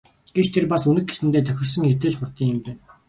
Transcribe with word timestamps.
Гэвч 0.35 0.47
тэр 0.53 0.65
бас 0.71 0.81
Үнэг 0.89 1.05
гэсэндээ 1.07 1.43
тохирсон 1.45 1.83
хэрдээ 1.87 2.11
л 2.11 2.17
хурдан 2.19 2.47
юм 2.53 2.59
байна. 2.65 2.79